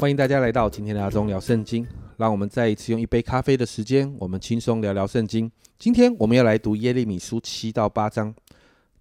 [0.00, 1.86] 欢迎大家来到今天的阿忠聊圣经。
[2.16, 5.52] 让我们再一次用一杯咖啡的时间，我们轻松聊聊圣经。
[5.78, 8.34] 今天我们要来读耶利米书七到八章。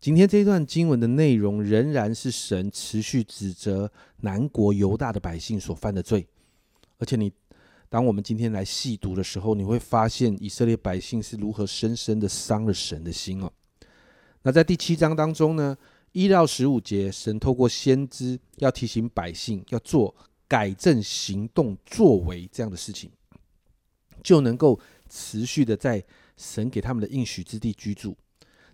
[0.01, 6.27] 今天这一段经文的内容仍然是神持续指责南国犹大的百姓所犯的罪。
[6.97, 7.31] 而且你，
[7.87, 13.49] 当我们今天来细读的时候，你会发现以色列百姓是如何深深的伤了神的心哦。
[14.41, 15.77] 那在第七章当中呢，
[16.11, 20.13] 一到十五节，神透过先知要提醒百姓要做。
[20.49, 23.09] 改正行动作为这样的事情，
[24.21, 26.03] 就能够持续的在
[26.35, 28.17] 神给他们的应许之地居住。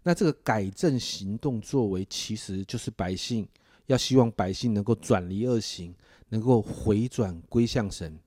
[0.01, 3.47] 那这个改正行动作为，其实就是百姓
[3.87, 5.93] 要希望百姓能够转离恶行，
[6.29, 8.17] 能够回转归向神。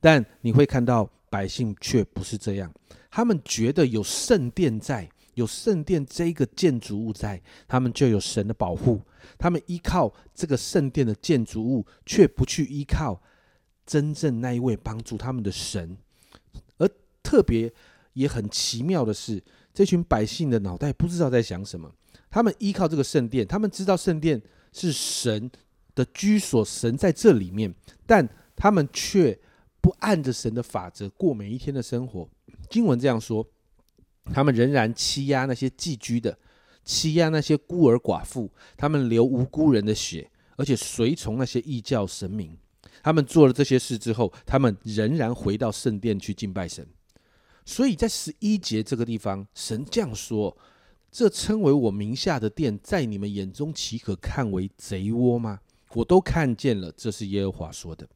[0.00, 2.72] 但你会看到百姓却不是这样，
[3.10, 5.08] 他们觉得有圣殿在。
[5.34, 9.00] 有圣殿这个建筑物在，他们就有神的保护。
[9.38, 13.20] 他们依靠这个圣殿的建筑物，却不去依靠
[13.86, 15.96] 真正那一位帮助他们的神。
[16.78, 16.88] 而
[17.22, 17.72] 特别
[18.12, 21.92] 也很奇妙的是，这群百姓的脑袋不知道在想什么。
[22.30, 24.40] 他们依靠这个圣殿，他们知道圣殿
[24.72, 25.50] 是神
[25.94, 27.74] 的居所，神在这里面，
[28.06, 29.38] 但他们却
[29.80, 32.28] 不按着神的法则过每一天的生活。
[32.68, 33.46] 经文这样说。
[34.32, 36.38] 他们仍然欺压那些寄居的，
[36.84, 42.56] 欺压那些孤儿寡妇，他们流无辜人的血，而且随从那些异教神明。
[43.02, 46.86] 他们做了这些事之后，他们仍然回到圣殿去敬拜神。
[47.66, 50.56] 所以在十一节这个地方，神这样说
[51.12, 55.60] ：“这称为我名下的殿，在你们眼中岂可看为贼窝吗？
[55.92, 58.08] 我都看见了，这是耶和华说的。”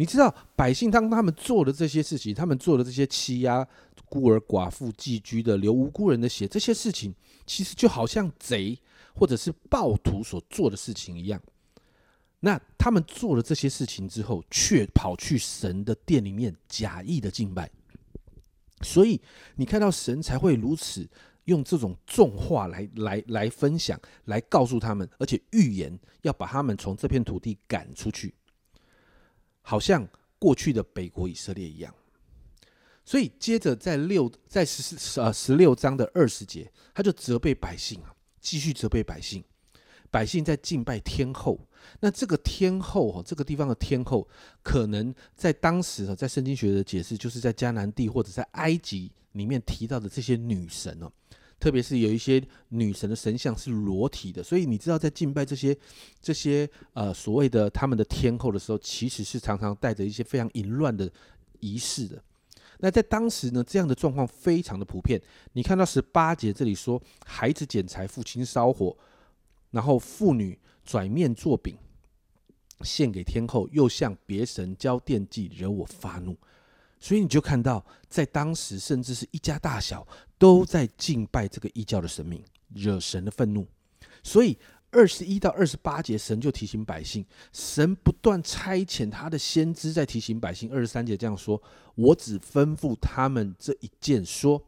[0.00, 3.66] 你知道百姓当他们做的这些事情，他们做的这些欺压
[4.08, 7.12] 孤儿寡妇、寄居的、流无辜人的血，这些事情
[7.44, 8.78] 其实就好像贼
[9.12, 11.42] 或者是暴徒所做的事情一样。
[12.38, 17.68] 那他们做了这些事情之后，却跑去神的殿里面假意的敬拜，
[18.82, 19.20] 所以
[19.56, 21.08] 你看到神才会如此
[21.46, 28.32] 用这种重话来来来分享，来告诉他们，而且预言要把他们从这片土地赶出去。
[29.68, 30.08] 好像
[30.38, 31.94] 过去的北国以色列一样，
[33.04, 38.08] 所以接着在六在十四呃十六章的二十节，他就责备百姓啊，
[38.40, 39.44] 继续责备百姓。
[40.10, 41.60] 百姓在敬拜天后，
[42.00, 44.26] 那这个天后哈，这个地方的天后，
[44.62, 51.12] 可能在当时在圣经学的解释，就是在迦南地或者在埃及里面提到的这些女神哦。
[51.60, 55.76] 特别是有一些女神的神像是裸体的，所以你知道在敬拜这些
[56.20, 61.10] 这些呃所谓的他们的天后的时候，其实是常常带着一些非常淫乱的
[61.60, 62.22] 仪式的。
[62.80, 65.20] 那在当时呢，这样的状况非常的普遍。
[65.52, 68.96] 你看到十八节这里说，孩子捡柴，父亲烧火，
[69.72, 71.76] 然后妇女转面做饼，
[72.82, 76.36] 献给天后，又向别神交奠祭，惹我发怒。
[77.00, 82.42] 所以你就看到，在当时，甚至是一家大小都在敬拜这个异教的神明，
[82.74, 83.66] 惹神的愤怒。
[84.22, 84.58] 所以
[84.90, 90.72] 二十一到二十八节，神就提醒百姓，神不断差遣他的先知在提醒百姓。
[90.72, 91.62] 二十三节这样说
[91.94, 94.60] ：“我只吩咐他们这一件，说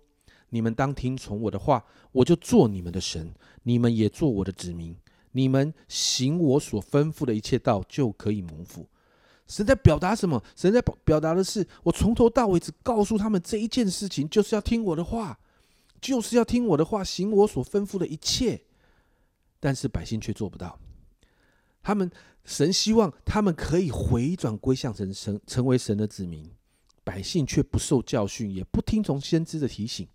[0.50, 4.96] 你们当听从我的话，我就做你们的神，你们也做我的子民。
[5.32, 8.86] 你们行我所吩咐的一切道，就可以蒙福。”
[9.50, 10.40] 神在表达什么？
[10.54, 15.36] 神在表表达的是，我从头到尾只告诉他们这一件事情，就是要听我的话，
[16.00, 18.62] 就是要听我的话，行我所吩咐的一切。
[19.58, 20.78] 但是百姓却做不到。
[21.82, 22.08] 他们
[22.44, 26.48] 神希望他们可以回转归向神，神成为神的子民，
[27.02, 30.06] 百姓却不受教训，也不听从先知的提醒。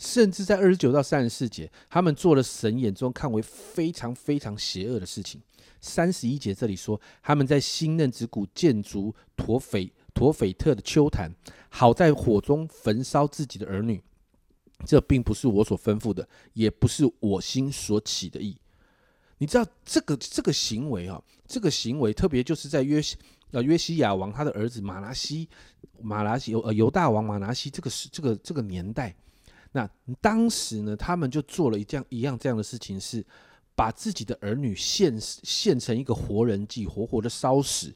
[0.00, 5.38] 甚至在二十九到三十四节，他们做了神眼中看为非常非常邪恶的事情。
[5.78, 11.30] 三十一节这里说，他们在新嫩之谷建筑陀斐陀斐特的丘坛，
[11.68, 14.02] 好在火中焚烧自己的儿女。
[14.86, 18.56] 这并不是我所吩咐的，也不是我心所起的意。
[19.36, 23.18] 你知道这个这个行为啊，这个行为特别就是在约西
[23.50, 25.46] 呃约西亚王他的儿子马拿西
[26.00, 29.14] 马拿西犹呃犹大王马拿西这个是这个这个年代。
[29.72, 29.88] 那
[30.20, 33.24] 当时呢，他们就做了一样一样这样的事情，是
[33.76, 37.94] 把自己的儿女献献成一个活人祭，活活的烧死。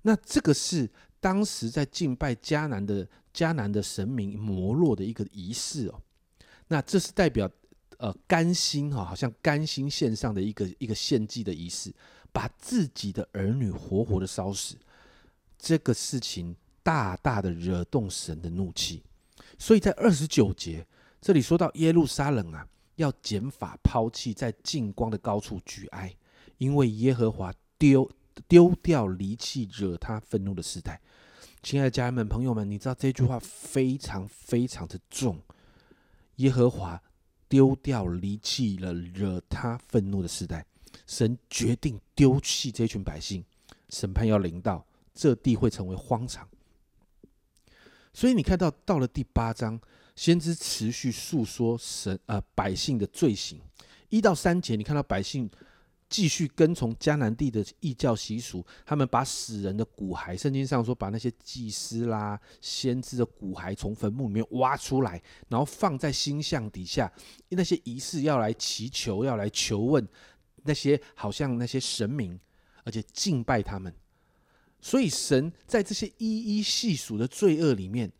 [0.00, 0.88] 那这个是
[1.20, 6.00] 当时在敬拜迦南的迦南的神明摩洛的一个仪式哦。
[6.68, 7.50] 那这是代表
[7.98, 11.92] 呃甘心哈，好像甘心献上的一个一个献祭的仪式，
[12.32, 14.74] 把自己的儿女活活的烧死。
[15.58, 19.02] 这个事情大大的惹动神的怒气，
[19.58, 20.86] 所以在二十九节。
[21.20, 26.14] 这里说到耶路撒冷啊，要减法抛弃，在近光的高处举哀，
[26.56, 28.10] 因为耶和华丢
[28.48, 31.00] 丢掉离弃惹他愤怒的时代。
[31.62, 35.38] 亲爱的家人们、朋友们，你知道这句话非常非常的重。
[36.36, 37.02] 耶和华
[37.50, 40.64] 丢掉离弃了惹他愤怒的时代，
[41.06, 43.44] 神决定丢弃这群百姓，
[43.90, 46.48] 审判要临到，这地会成为荒场。
[48.14, 49.78] 所以你看到到了第八章，
[50.20, 53.58] 先知持续诉说神啊百姓的罪行，
[54.10, 55.48] 一到三节，你看到百姓。
[56.10, 67.10] 继续跟从迦南地的异教习俗，他们把死人的骨骸，圣经上说把那些祭司啦、先知的骨骸从坟墓里面挖出来，然后放在星象底下，
[67.50, 70.04] 那些仪式要来祈求、要来求问
[70.64, 72.38] 那些好像那些神明，
[72.82, 73.94] 而且敬拜他们。
[74.80, 78.10] 所以神在这些一一细数的罪恶里面，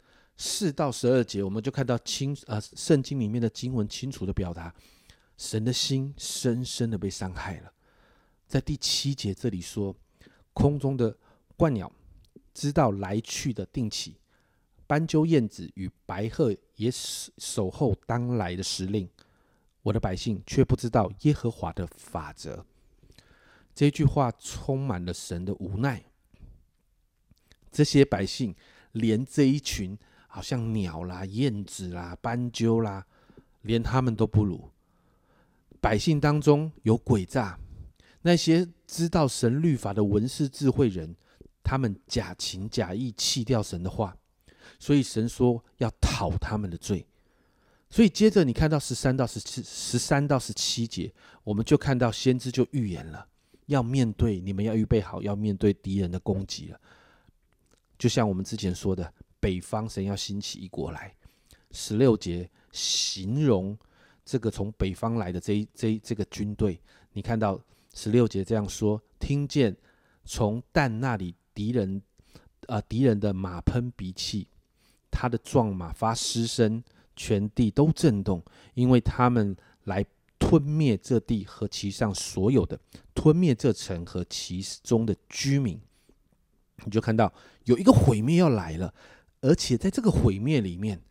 [0.42, 4.74] 四到十二节，我们就看到清呃圣经里面的经文清楚的表达，
[5.36, 7.70] 神的心深深的被伤害了。
[8.48, 9.94] 在第七节这里说，
[10.54, 11.14] 空中的
[11.58, 11.92] 鹳鸟
[12.54, 14.16] 知道来去的定期，
[14.86, 19.06] 斑鸠、燕子与白鹤也守候当来的时令。
[19.82, 22.64] 我的百姓却不知道耶和华的法则。
[23.74, 26.02] 这句话充满了神的无奈。
[27.70, 28.54] 这些百姓
[28.92, 29.98] 连这一群
[30.30, 33.04] 好像鸟啦、燕子啦、斑鸠啦，
[33.62, 34.70] 连他们都不如。
[35.80, 37.58] 百姓当中有诡诈。
[38.22, 41.16] 那些知道神律法的文士智慧人，
[41.62, 44.16] 他们假情假意弃掉神的话，
[44.78, 47.06] 所以神说要讨他们的罪。
[47.88, 51.12] 所以接着你看到十三到十七、十三到十七节，
[51.42, 53.26] 我们就看到先知就预言了，
[53.66, 56.80] 要面对你们要预备好，要面对敌人的攻击了。
[57.98, 61.12] 就像我们之前说的，北方神要兴起一国来。
[61.72, 63.76] 十六节形容
[64.24, 66.80] 这个从北方来的这一这这个军队，
[67.14, 67.60] 你看到。
[67.92, 69.76] 十六节这样说：听见
[70.24, 72.00] 从但那里敌人，
[72.68, 74.46] 啊敌人的马喷鼻气，
[75.10, 76.84] 他的壮马发嘶声，
[77.16, 78.44] 全地都震动，
[78.74, 80.06] 因为他们来
[80.38, 82.78] 吞灭这地和其上所有的，
[83.12, 85.76] 吞灭这城和其中的居民。
[86.84, 87.34] 你就看到
[87.64, 88.94] 有一个毁灭要来了，
[89.40, 91.02] 而且在这个毁灭里面，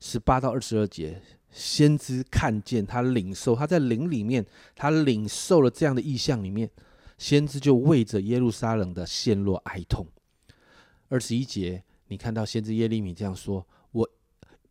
[0.00, 1.22] 十八到二十二节。
[1.52, 4.46] 先知看见他领受，他在灵里面，
[4.76, 6.70] 他领受了这样的意象里面，
[7.18, 10.06] 先知就为着耶路撒冷的陷落哀痛。
[11.08, 14.08] 二十一节，你看到先知耶利米这样说：“我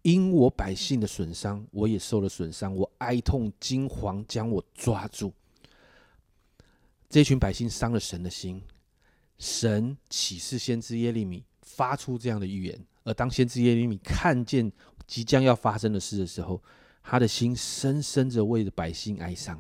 [0.03, 5.33] 因我百姓的损伤，我也受了损伤，我哀痛惊惶，将我抓住。”
[7.09, 8.63] 这群百姓伤了神的心，
[9.38, 14.71] 神启示先知耶利米发出这样的预言，而当先知耶利米看见。
[15.09, 16.61] 即将要发生的事的时候，
[17.01, 19.59] 他的心深深着为着百姓哀伤。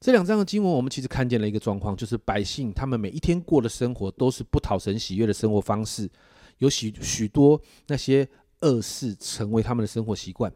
[0.00, 6.10] 这两章的经文，我们其实看见了一个状况，就是百姓他们每一天过的生活都是不讨神喜悦的生活方式，
[6.58, 8.28] 有许许多那些
[8.62, 10.52] 恶事成为他们的生活习惯。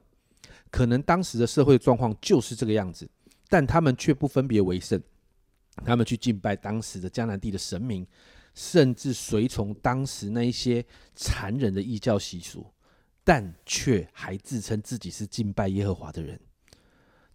[0.72, 3.08] 可能当时的社会状况就是这个样子，
[3.48, 5.00] 但他们却不分别为圣，
[5.84, 8.04] 他们去敬拜当时的迦南地的神明，
[8.56, 12.66] 甚至随从当时那一些残忍的异教习俗。
[13.28, 16.38] 但却还自称自己是敬拜耶和华的人，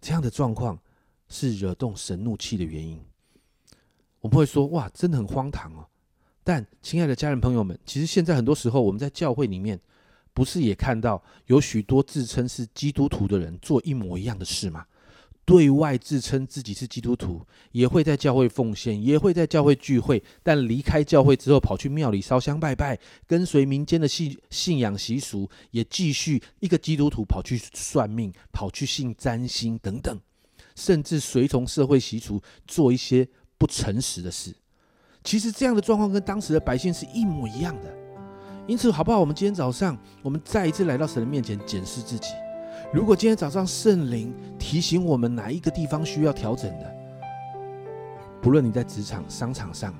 [0.00, 0.80] 这样的状况
[1.28, 2.98] 是惹动神怒气的原因。
[4.20, 5.86] 我们会说：“哇，真的很荒唐哦！”
[6.42, 9.78] 但亲爱的家人朋友们，其实现在很多时候我们在教会里面，
[10.32, 14.86] 不是也看到有许多自称是基督徒的人做一模一样的事吗？
[15.44, 17.40] 对外自称自己是基督徒，
[17.72, 30.20] 也会在教会奉献，也会在教会聚会，但离开教会之后，跑去庙里烧香拜拜，跟随民间的信信仰习俗，也继续一个基督徒跑去算命，跑去信占星等等，
[30.76, 34.54] 甚至随从社会习俗做一些不诚实的事。
[35.24, 37.92] 其实这样的状况跟当时的百姓是一模一样的。
[38.68, 39.18] 因此，好不好？
[39.18, 42.28] 我们今天早上，我们再一次来到神的面前，检视自己。
[42.92, 46.94] 如果今天早上圣灵提醒我们哪一个地方需要调整的，
[48.42, 49.94] 不论你在职场、商场上，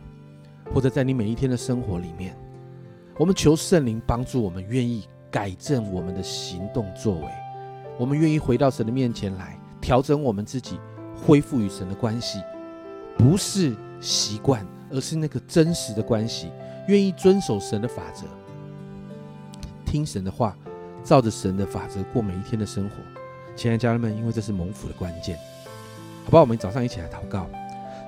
[0.75, 2.37] 或者在你每一天的生活里面，
[3.17, 7.27] 我们求圣灵帮助我们，愿意改正我们的行动作为，
[7.99, 10.79] 我们愿意回到神的面前来调整我们自己，
[11.17, 12.43] 恢复与神的关系，
[13.17, 16.51] 不是习惯，而是那个真实的关系，
[16.89, 18.27] 愿意遵守神的法则，
[19.87, 20.55] 听神的话。
[21.05, 22.97] 照着神的法则过每一天的生活，
[23.57, 25.39] 亲爱的家人们，因为这是蒙福的关键，
[26.25, 26.41] 好吧？
[26.41, 27.49] 我们早上一起来祷告，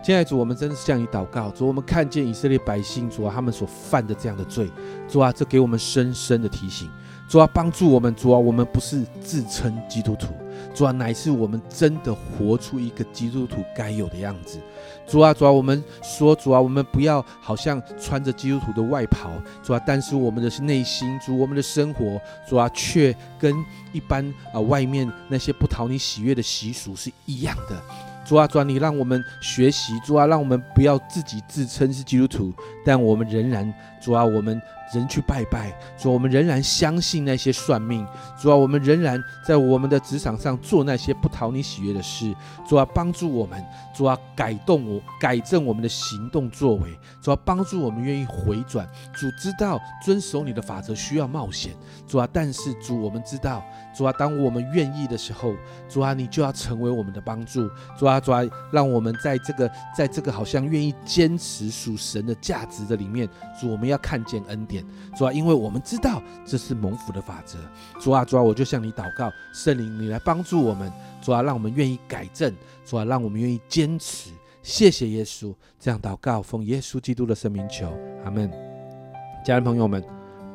[0.03, 4.71] 亲爱的主，我们真的是向你祷告，主，我们看见以色列百姓，主啊，他们所犯的这样的罪，
[5.09, 6.89] 主啊，这给我们深深的提醒，
[7.29, 10.35] 主啊，帮助我们，主啊，我们不是自称基督徒，
[10.75, 14.59] 主啊，乃是我们真的活出一个基督徒该有的样子。
[15.07, 19.31] 主啊，主啊，我们说主啊，我们不要好像穿着基督徒的外袍，
[19.63, 23.55] 主啊，但是我们的内心，主我们的生活，主啊，却跟
[23.93, 27.81] 一般啊外面那些不讨你喜悦的习俗是一样的。
[28.27, 32.53] 主啊，主啊，你让我们学习，主啊，让我们不要自己自称是基督徒，
[32.85, 34.61] 但我们仍然，主啊，我们。
[34.93, 38.07] 人去拜拜，主啊，我们仍然相信那些算命，
[38.41, 42.35] 主啊，我们仍然在我们的职场上做那些不讨你喜悦的事，
[42.69, 43.65] 主啊，帮助我们，
[43.95, 51.73] 主啊，改动我，改正我们的行动作为，主啊，帮助我们愿意回转，主知道遵守你的法则需要冒险，
[52.07, 53.65] 主啊，但是主我们知道，
[53.97, 55.55] 主啊，当我们愿意的时候，
[55.89, 63.29] 主啊，你就要成为我们的帮助，主啊，主啊，让我们在这个在这个好像愿意坚持属神的价值的里面，
[63.61, 64.74] 主我们要看见恩典。
[65.15, 67.59] 主啊，因为我们知道这是蒙福的法则。
[68.01, 70.91] 主啊，主啊，我就向你祷告，圣灵，你来帮助我们。
[71.21, 72.55] 主啊，让我们愿意改正。
[72.87, 74.31] 主啊，让我们愿意坚持。
[74.63, 77.93] 谢谢耶稣，这样祷告，奉耶稣基督的圣名求，
[78.25, 78.51] 阿门。
[79.45, 80.03] 家人朋友们，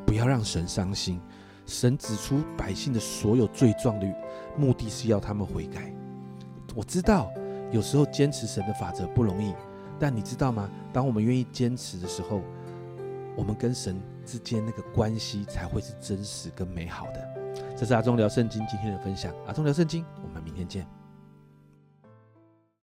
[0.04, 1.20] 不要让神伤心。
[1.64, 4.12] 神指出百姓的所有罪状的
[4.56, 5.94] 目的是要他们悔改。
[6.74, 7.30] 我知道
[7.70, 9.54] 有时候坚持神的法则不容易，
[9.96, 10.68] 但你知道吗？
[10.92, 12.42] 当我们愿意坚持的时候，
[13.36, 17.28] 我们跟神之间那个关系才会是真实跟美好的。
[17.76, 20.99] 这是阿忠聊圣经今天的分享，阿忠聊圣经，我们明天见。